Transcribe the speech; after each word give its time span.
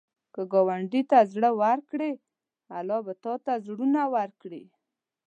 که 0.33 0.41
ګاونډي 0.53 1.01
ته 1.09 1.17
زړه 1.33 1.49
ورکړې، 1.61 2.11
الله 2.77 2.99
به 3.05 3.13
تا 3.23 3.33
ته 3.45 3.53
زړونه 3.65 4.01
ورکړي 4.15 4.63